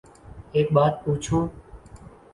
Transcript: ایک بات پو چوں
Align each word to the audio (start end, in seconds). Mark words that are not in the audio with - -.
ایک 0.55 0.67
بات 0.75 0.93
پو 1.03 1.11
چوں 1.23 1.43